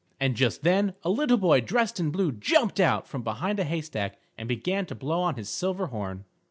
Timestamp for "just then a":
0.35-1.11